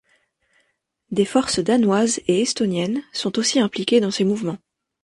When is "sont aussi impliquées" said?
3.13-3.99